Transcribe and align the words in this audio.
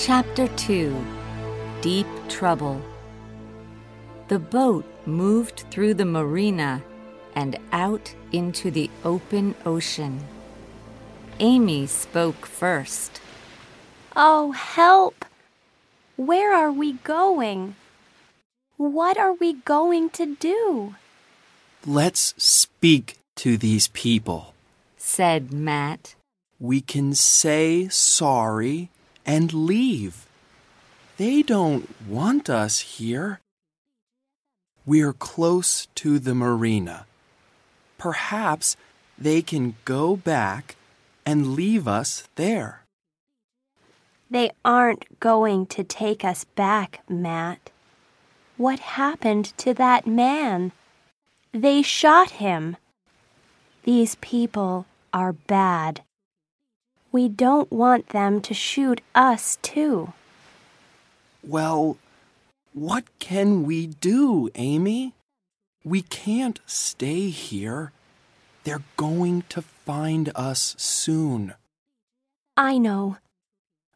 Chapter 0.00 0.48
2 0.56 0.96
Deep 1.82 2.06
Trouble 2.26 2.80
The 4.28 4.38
boat 4.38 4.86
moved 5.04 5.64
through 5.70 5.92
the 5.92 6.06
marina 6.06 6.82
and 7.34 7.58
out 7.70 8.14
into 8.32 8.70
the 8.70 8.88
open 9.04 9.54
ocean. 9.66 10.24
Amy 11.38 11.86
spoke 11.86 12.46
first. 12.46 13.20
Oh, 14.16 14.52
help! 14.52 15.26
Where 16.16 16.54
are 16.54 16.72
we 16.72 16.94
going? 17.04 17.76
What 18.78 19.18
are 19.18 19.34
we 19.34 19.52
going 19.52 20.08
to 20.16 20.34
do? 20.36 20.94
Let's 21.86 22.32
speak 22.42 23.18
to 23.36 23.58
these 23.58 23.88
people. 23.88 24.54
said 24.96 25.52
Matt. 25.52 26.14
We 26.58 26.80
can 26.80 27.14
say 27.14 27.88
sorry 27.88 28.88
and 29.30 29.54
leave. 29.54 30.26
They 31.16 31.40
don't 31.40 31.88
want 32.04 32.50
us 32.50 32.80
here. 32.98 33.38
We're 34.84 35.12
close 35.12 35.86
to 36.02 36.18
the 36.18 36.34
marina. 36.34 37.06
Perhaps 37.96 38.76
they 39.16 39.40
can 39.40 39.76
go 39.84 40.16
back 40.16 40.74
and 41.24 41.54
leave 41.54 41.86
us 41.86 42.24
there. 42.34 42.82
They 44.28 44.50
aren't 44.64 45.20
going 45.20 45.66
to 45.66 45.84
take 45.84 46.24
us 46.24 46.42
back, 46.56 47.00
Matt. 47.08 47.70
What 48.56 48.80
happened 48.80 49.56
to 49.58 49.72
that 49.74 50.08
man? 50.08 50.72
They 51.52 51.82
shot 51.82 52.30
him. 52.42 52.76
These 53.84 54.16
people 54.16 54.86
are 55.12 55.32
bad. 55.32 56.02
We 57.12 57.28
don't 57.28 57.70
want 57.72 58.10
them 58.10 58.40
to 58.42 58.54
shoot 58.54 59.00
us, 59.14 59.58
too. 59.62 60.12
Well, 61.42 61.96
what 62.72 63.04
can 63.18 63.64
we 63.64 63.86
do, 63.86 64.48
Amy? 64.54 65.14
We 65.84 66.02
can't 66.02 66.60
stay 66.66 67.30
here. 67.30 67.92
They're 68.64 68.84
going 68.96 69.42
to 69.48 69.62
find 69.62 70.30
us 70.36 70.74
soon. 70.78 71.54
I 72.56 72.78
know. 72.78 73.16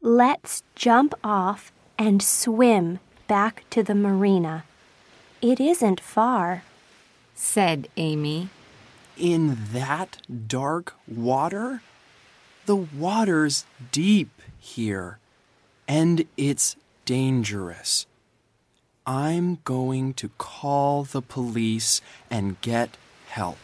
Let's 0.00 0.62
jump 0.74 1.14
off 1.22 1.72
and 1.98 2.22
swim 2.22 3.00
back 3.26 3.64
to 3.70 3.82
the 3.82 3.94
marina. 3.94 4.64
It 5.40 5.60
isn't 5.60 6.00
far. 6.00 6.62
said 7.34 7.88
Amy. 7.96 8.48
In 9.18 9.58
that 9.72 10.18
dark 10.46 10.94
water? 11.08 11.82
The 12.66 12.76
water's 12.76 13.64
deep 13.90 14.30
here, 14.58 15.18
and 15.88 16.24
it's 16.36 16.76
dangerous. 17.04 18.06
I'm 19.04 19.58
going 19.64 20.14
to 20.14 20.30
call 20.38 21.02
the 21.02 21.22
police 21.22 22.00
and 22.30 22.60
get 22.60 22.96
help. 23.26 23.58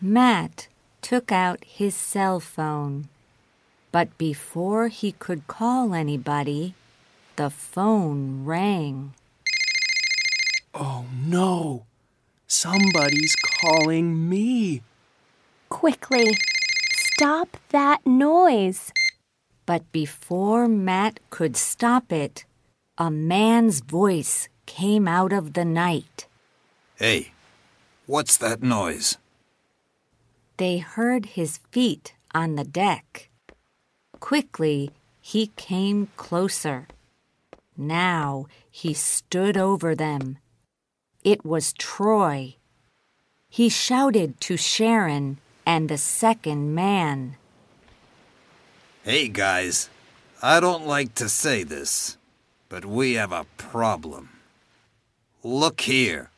Matt 0.00 0.68
took 1.02 1.30
out 1.30 1.62
his 1.64 1.94
cell 1.94 2.40
phone. 2.40 3.08
But 3.92 4.16
before 4.18 4.88
he 4.88 5.12
could 5.12 5.46
call 5.46 5.94
anybody, 5.94 6.74
the 7.36 7.50
phone 7.50 8.44
rang. 8.44 9.14
Oh 10.74 11.04
no! 11.24 11.84
Somebody's 12.46 13.34
calling 13.36 14.28
me. 14.28 14.82
Quickly, 15.68 16.36
stop 17.18 17.56
that 17.70 18.06
noise. 18.06 18.92
But 19.64 19.90
before 19.90 20.68
Matt 20.68 21.18
could 21.30 21.56
stop 21.56 22.12
it, 22.12 22.44
a 22.98 23.10
man's 23.10 23.80
voice 23.80 24.50
came 24.66 25.08
out 25.08 25.32
of 25.32 25.54
the 25.54 25.64
night. 25.64 26.26
Hey, 26.96 27.32
what's 28.04 28.36
that 28.36 28.62
noise? 28.62 29.16
They 30.58 30.76
heard 30.76 31.24
his 31.40 31.56
feet 31.70 32.12
on 32.34 32.56
the 32.56 32.64
deck. 32.64 33.30
Quickly, 34.20 34.90
he 35.22 35.52
came 35.56 36.08
closer. 36.18 36.86
Now 37.78 38.44
he 38.70 38.92
stood 38.92 39.56
over 39.56 39.94
them. 39.94 40.36
It 41.24 41.46
was 41.46 41.72
Troy. 41.72 42.56
He 43.48 43.70
shouted 43.70 44.38
to 44.42 44.58
Sharon 44.58 45.38
and 45.66 45.88
the 45.88 45.98
second 45.98 46.74
man. 46.74 47.36
Hey, 49.02 49.28
guys. 49.28 49.90
I 50.42 50.60
don't 50.60 50.86
like 50.86 51.14
to 51.14 51.28
say 51.28 51.64
this, 51.64 52.18
but 52.68 52.84
we 52.84 53.14
have 53.14 53.32
a 53.32 53.46
problem. 53.56 54.28
Look 55.42 55.80
here. 55.82 56.30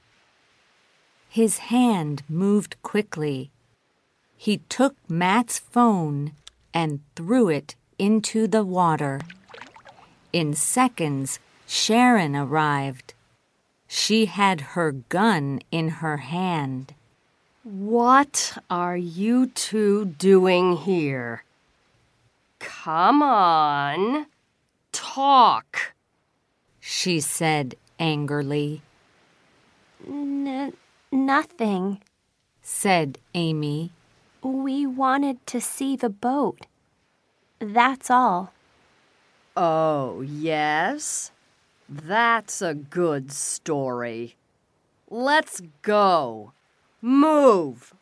His 1.28 1.58
hand 1.58 2.22
moved 2.28 2.80
quickly. 2.82 3.50
He 4.36 4.58
took 4.68 4.94
Matt's 5.08 5.58
phone 5.58 6.32
and 6.72 7.00
threw 7.16 7.48
it 7.48 7.74
into 7.98 8.46
the 8.46 8.64
water. 8.64 9.20
In 10.32 10.54
seconds, 10.54 11.38
Sharon 11.66 12.36
arrived. 12.36 13.14
She 13.88 14.26
had 14.26 14.60
her 14.72 14.92
gun 14.92 15.60
in 15.72 15.88
her 16.00 16.18
hand. 16.18 16.94
What 17.68 18.56
are 18.70 18.96
you 18.96 19.48
two 19.48 20.06
doing 20.06 20.78
here? 20.78 21.44
Come 22.60 23.22
on, 23.22 24.24
talk. 24.90 25.92
She 26.80 27.20
said 27.20 27.74
angrily, 27.98 28.80
N- 30.08 30.72
nothing. 31.12 32.00
said 32.62 33.18
Amy. 33.34 33.90
We 34.42 34.86
wanted 34.86 35.46
to 35.48 35.60
see 35.60 35.94
the 35.94 36.08
boat. 36.08 36.64
That's 37.58 38.10
all. 38.10 38.54
Oh, 39.54 40.22
yes? 40.22 41.32
That's 41.86 42.62
a 42.62 42.72
good 42.72 43.30
story. 43.30 44.36
Let's 45.10 45.60
go. 45.82 46.52
Move. 47.00 47.94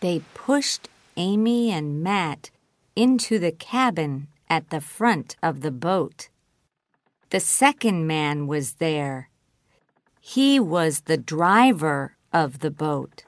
They 0.00 0.22
pushed 0.34 0.88
Amy 1.16 1.70
and 1.70 2.02
Matt 2.02 2.50
into 2.94 3.38
the 3.38 3.52
cabin 3.52 4.28
at 4.48 4.70
the 4.70 4.80
front 4.80 5.36
of 5.42 5.60
the 5.62 5.70
boat. 5.70 6.28
The 7.30 7.40
second 7.40 8.06
man 8.06 8.46
was 8.46 8.74
there. 8.74 9.30
He 10.20 10.60
was 10.60 11.02
the 11.02 11.16
driver 11.16 12.16
of 12.32 12.58
the 12.58 12.70
boat, 12.70 13.24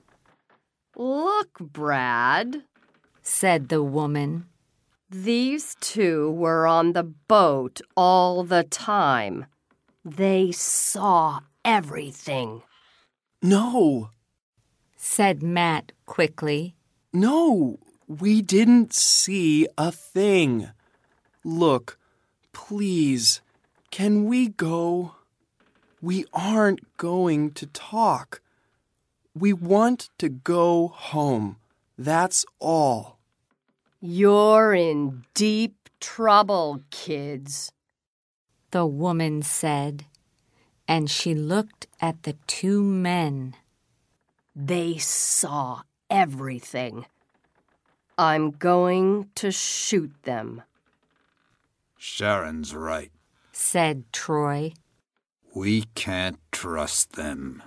Look, 0.97 1.59
Brad. 1.61 2.65
said 3.23 3.69
the 3.69 3.83
woman. 3.83 4.47
These 5.09 5.77
two 5.81 6.31
were 6.33 6.67
on 6.67 6.93
the 6.93 7.05
boat 7.05 7.81
all 7.97 8.43
the 8.43 8.65
time. 8.65 9.47
They 10.05 10.53
saw 10.53 11.41
everything. 11.65 12.63
No, 13.41 14.11
said 14.99 15.43
Matt 15.43 15.93
quickly. 16.07 16.75
no, 17.13 17.79
we 18.07 18.43
didn't 18.43 18.93
see 18.95 19.67
a 19.77 19.93
thing. 19.93 20.71
Look, 21.45 21.99
please, 22.53 23.41
can 23.91 24.25
we 24.25 24.49
go? 24.49 25.15
We 26.01 26.25
aren't 26.33 26.97
going 26.97 27.53
to 27.53 27.67
talk. 27.67 28.41
We 29.35 29.53
want 29.53 30.09
to 30.19 30.29
go 30.29 30.89
home. 30.89 31.57
That's 31.99 32.45
all. 32.59 33.19
You're 34.01 34.73
in 34.75 35.25
deep 35.35 35.89
trouble, 36.01 36.83
kids. 36.91 37.73
the 38.71 38.87
woman 38.87 39.43
said, 39.43 40.07
and 40.87 41.11
she 41.11 41.35
looked 41.35 41.87
at 42.01 42.23
the 42.23 42.35
two 42.47 42.83
men. 42.83 43.55
They 44.61 44.99
saw 44.99 45.83
everything. 46.11 47.07
I'm 48.19 48.51
going 48.51 49.31
to 49.37 49.53
shoot 49.53 50.13
them. 50.25 50.63
Sharon's 51.97 52.75
right. 52.75 53.13
said 53.53 54.13
Troy. 54.13 54.73
We 55.55 55.85
can't 55.95 56.41
trust 56.51 57.13
them. 57.13 57.63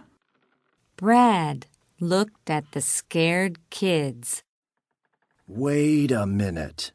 Brad 0.98 1.68
looked 2.02 2.50
at 2.50 2.70
the 2.74 2.82
scared 2.82 3.58
kids. 3.70 4.44
Wait 5.48 6.12
a 6.12 6.26
minute. 6.26 6.92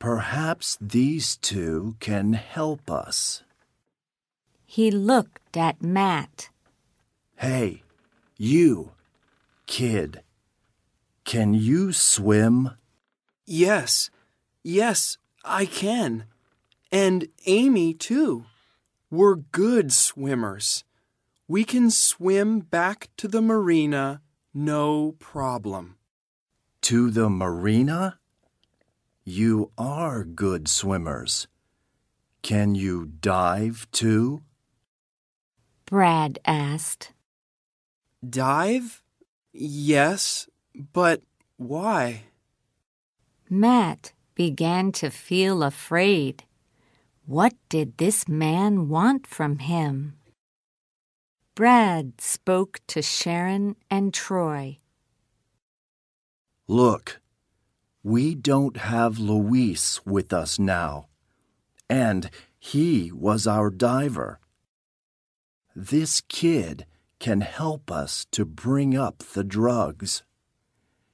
Perhaps 0.00 0.76
these 0.80 1.36
two 1.36 1.94
can 2.00 2.32
help 2.32 2.90
us. 2.90 3.44
He 4.66 4.90
looked 4.90 5.56
at 5.56 5.80
Matt. 5.80 6.48
Hey, 7.36 7.84
you, 8.40 8.92
kid. 9.66 10.22
Can 11.24 11.52
you 11.52 11.92
swim? 11.92 12.70
Yes, 13.44 14.08
yes, 14.64 15.18
I 15.44 15.66
can. 15.66 16.24
And 16.90 17.28
Amy, 17.44 17.92
too. 17.92 18.46
We're 19.10 19.34
good 19.36 19.92
swimmers. 19.92 20.84
We 21.46 21.64
can 21.64 21.90
swim 21.90 22.60
back 22.60 23.10
to 23.18 23.28
the 23.28 23.42
marina 23.42 24.22
no 24.54 25.12
problem. 25.18 25.96
To 26.82 27.10
the 27.10 27.28
marina? 27.28 28.18
You 29.22 29.70
are 29.76 30.24
good 30.24 30.66
swimmers. 30.66 31.46
Can 32.42 32.74
you 32.74 33.04
dive 33.20 33.86
too? 33.92 34.40
Brad 35.84 36.38
asked. 36.46 37.12
Dive? 38.28 39.02
Yes, 39.52 40.48
but 40.92 41.22
why? 41.56 42.24
Matt 43.48 44.12
began 44.34 44.92
to 44.92 45.10
feel 45.10 45.62
afraid. 45.62 46.44
What 47.26 47.54
did 47.68 47.98
this 47.98 48.28
man 48.28 48.88
want 48.88 49.26
from 49.26 49.58
him? 49.58 50.16
Brad 51.54 52.20
spoke 52.20 52.80
to 52.88 53.02
Sharon 53.02 53.76
and 53.90 54.14
Troy. 54.14 54.78
Look, 56.68 57.20
we 58.02 58.34
don't 58.34 58.76
have 58.76 59.18
Luis 59.18 60.04
with 60.06 60.32
us 60.32 60.58
now, 60.58 61.08
and 61.88 62.30
he 62.58 63.10
was 63.12 63.46
our 63.46 63.70
diver. 63.70 64.38
This 65.74 66.20
kid 66.28 66.86
can 67.20 67.42
help 67.42 67.92
us 67.92 68.26
to 68.32 68.44
bring 68.44 68.96
up 68.96 69.18
the 69.18 69.44
drugs. 69.44 70.24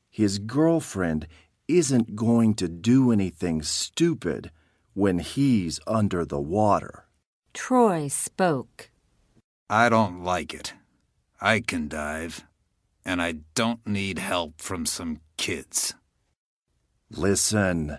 His 0.09 0.39
girlfriend 0.39 1.27
isn't 1.69 2.17
going 2.17 2.55
to 2.55 2.69
do 2.69 3.13
anything 3.13 3.63
stupid 3.63 4.51
when 4.95 5.19
he's 5.19 5.79
under 5.87 6.25
the 6.25 6.41
water. 6.41 7.05
Troy 7.53 8.09
spoke. 8.09 8.91
I 9.69 9.89
don't 9.89 10.23
like 10.23 10.55
it. 10.55 10.73
I 11.41 11.61
can 11.61 11.89
dive, 11.89 12.45
and 13.05 13.21
I 13.21 13.41
don't 13.55 13.87
need 13.87 14.19
help 14.19 14.63
from 14.63 14.87
some 14.87 15.21
kids. 15.37 15.95
Listen, 17.11 17.99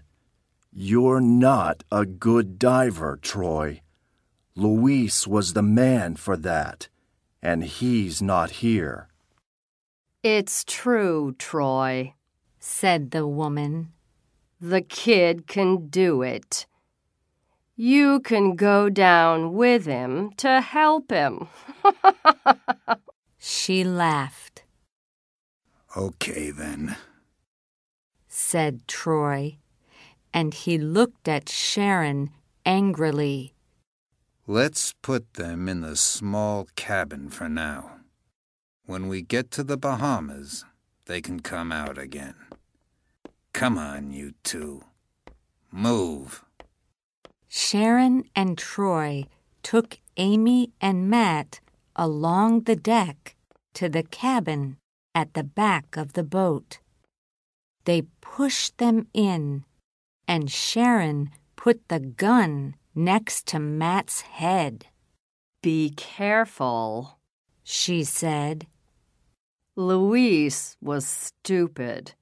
you're 0.73 1.21
not 1.21 1.83
a 1.91 2.05
good 2.05 2.57
diver, 2.57 3.19
Troy. 3.21 3.81
Luis 4.55 5.27
was 5.27 5.53
the 5.53 5.61
man 5.61 6.15
for 6.15 6.35
that, 6.37 6.87
and 7.47 7.63
he's 7.63 8.21
not 8.21 8.49
here. 8.59 9.07
It's 10.21 10.65
true, 10.65 11.33
Troy. 11.39 12.13
said 12.59 13.11
the 13.11 13.25
woman. 13.25 13.93
The 14.59 14.81
kid 14.81 15.47
can 15.47 15.87
do 15.87 16.21
it. 16.21 16.65
You 17.77 18.19
can 18.19 18.55
go 18.57 18.89
down 18.89 19.53
with 19.53 19.85
him 19.85 20.31
to 20.43 20.59
help 20.59 21.09
him. 21.09 21.47
She 23.39 23.83
laughed, 23.85 24.63
Okay, 25.95 26.49
then. 26.51 26.97
said 28.27 28.87
Troy, 28.87 29.57
and 30.33 30.53
he 30.53 30.77
looked 30.77 31.27
at 31.29 31.47
Sharon 31.47 32.31
angrily. 32.65 33.53
Let's 34.49 34.93
put 35.01 35.33
them 35.33 35.67
in 35.67 35.81
the 35.81 35.97
small 35.97 36.69
cabin 36.77 37.29
for 37.29 37.49
now. 37.49 37.97
When 38.85 39.09
we 39.09 39.21
get 39.21 39.51
to 39.51 39.63
the 39.63 39.75
Bahamas, 39.75 40.63
they 41.05 41.19
can 41.19 41.41
come 41.41 41.73
out 41.73 41.97
again. 41.97 42.35
Come 43.51 43.77
on, 43.77 44.13
you 44.13 44.35
two. 44.45 44.85
Move. 45.69 46.45
Sharon 47.49 48.23
and 48.37 48.57
Troy 48.57 49.25
took 49.63 49.99
Amy 50.15 50.71
and 50.79 51.09
Matt 51.09 51.59
along 51.97 52.61
the 52.61 52.77
deck 52.77 53.35
to 53.73 53.89
the 53.89 54.03
cabin 54.03 54.77
at 55.13 55.33
the 55.33 55.43
back 55.43 55.97
of 55.97 56.13
the 56.13 56.23
boat. 56.23 56.79
They 57.83 58.03
pushed 58.21 58.77
them 58.77 59.07
in, 59.13 59.65
and 60.25 60.49
Sharon 60.49 61.31
put 61.57 61.89
the 61.89 61.99
gun 61.99 62.75
next 62.97 63.45
to 63.45 63.59
Matt's 63.59 64.21
head. 64.21 64.87
Be 65.61 65.93
careful. 65.95 67.19
She 67.63 68.03
said, 68.03 68.65
Luis 69.75 70.75
was 70.81 71.05
stupid. 71.05 72.13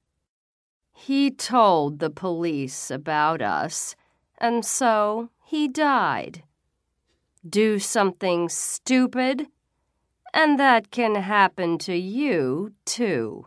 He 0.92 1.30
told 1.30 1.98
the 1.98 2.10
police 2.10 2.90
about 2.90 3.40
us, 3.40 3.96
and 4.38 4.64
so 4.64 5.30
he 5.42 5.66
died. 5.66 6.42
Do 7.48 7.78
something 7.78 8.50
stupid, 8.50 9.46
and 10.34 10.58
that 10.58 10.90
can 10.90 11.14
happen 11.14 11.78
to 11.78 11.96
you, 11.96 12.74
too. 12.84 13.46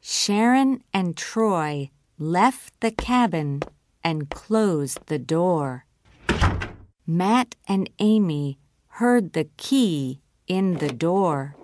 Sharon 0.00 0.82
and 0.92 1.16
Troy 1.16 1.90
left 2.18 2.80
the 2.80 2.90
cabin 2.90 3.62
and 4.04 4.28
closed 4.28 5.06
the 5.06 5.18
door. 5.18 5.86
Matt 7.10 7.56
and 7.66 7.90
Amy 7.98 8.56
heard 9.02 9.32
the 9.32 9.48
key 9.56 10.20
in 10.46 10.78
the 10.78 10.92
door. 10.92 11.56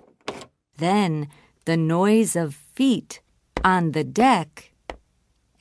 Then 0.78 1.28
the 1.66 1.76
noise 1.76 2.34
of 2.34 2.52
feet 2.74 3.20
on 3.62 3.92
the 3.92 4.02
deck. 4.02 4.72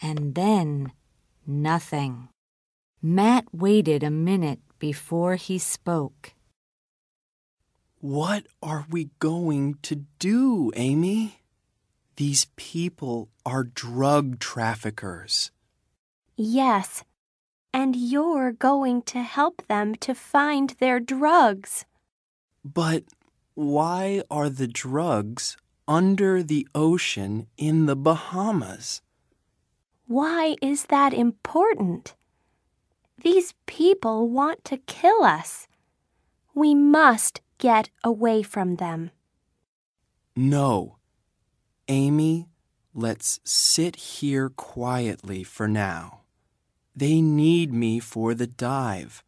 And 0.01 0.33
then 0.33 0.91
nothing. 1.45 2.29
Matt 2.99 3.45
waited 3.53 4.01
a 4.01 4.09
minute 4.09 4.59
before 4.79 5.35
he 5.35 5.59
spoke. 5.59 6.33
What 7.99 8.47
are 8.63 8.87
we 8.89 9.11
going 9.19 9.77
to 9.83 10.05
do, 10.17 10.71
Amy? 10.75 11.41
These 12.15 12.47
people 12.55 13.29
are 13.45 13.63
drug 13.63 14.39
traffickers. 14.39 15.51
Yes, 16.35 17.03
and 17.75 17.93
you're 17.93 18.53
going 18.53 19.01
to 19.01 19.21
help 19.21 19.61
them 19.67 19.93
to 19.95 20.15
find 20.15 20.69
their 20.79 20.97
drugs. 20.97 21.83
But 22.63 23.03
why 23.53 24.21
are 24.31 24.49
the 24.49 24.67
drugs 24.67 25.57
under 25.85 26.41
the 26.41 26.65
ocean 26.73 27.47
in 27.57 27.85
the 27.85 27.97
Bahamas? 27.97 29.01
Why 30.07 30.55
is 30.61 30.85
that 30.85 31.13
important? 31.13 32.15
These 33.21 33.53
people 33.65 34.29
want 34.29 34.63
to 34.65 34.77
kill 34.77 35.23
us. 35.23 35.67
We 36.53 36.73
must 36.75 37.41
get 37.57 37.89
away 38.05 38.41
from 38.41 38.77
them. 38.77 39.11
No. 40.33 40.95
Amy, 41.89 42.47
let's 42.93 43.41
sit 43.43 43.97
here 43.97 44.47
quietly 44.47 45.43
for 45.43 45.67
now. 45.67 46.21
They 46.95 47.21
need 47.21 47.73
me 47.73 47.99
for 47.99 48.33
the 48.33 48.47
dive. 48.47 49.23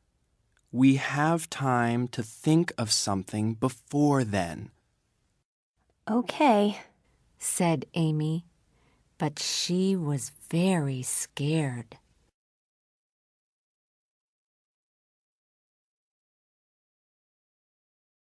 We 0.72 0.96
have 0.96 1.50
time 1.50 2.08
to 2.10 2.24
think 2.24 2.72
of 2.78 2.92
something 2.92 3.56
before 3.56 4.24
then. 4.24 4.72
Okay. 6.10 6.80
said 7.40 7.86
Amy, 7.94 8.46
but 9.18 9.40
she 9.40 9.96
was 9.96 10.32
very 10.50 11.04
scared. 11.04 11.98